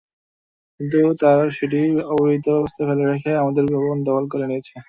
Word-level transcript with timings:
কিন্তু 0.79 0.99
তারা 1.21 1.45
সেটি 1.57 1.79
অব্যবহৃত 2.05 2.45
অবস্থায় 2.59 2.87
ফেলে 2.89 3.05
রেখে 3.05 3.31
আমাদের 3.41 3.63
ভবন 3.73 3.97
দখল 4.07 4.25
করে 4.31 4.45
নিয়েছে। 4.47 4.73